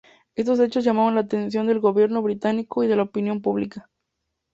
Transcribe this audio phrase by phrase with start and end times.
[0.33, 3.87] Estos hechos llamaron la atención del gobierno británico y de la opinión pública.